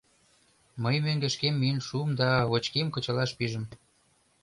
Мый 0.83 0.95
мӧҥгышкем 1.05 1.55
миен 1.61 1.79
шуым 1.87 2.11
да 2.19 2.29
очким 2.55 2.87
кычалаш 2.93 3.31
пижым. 3.37 3.65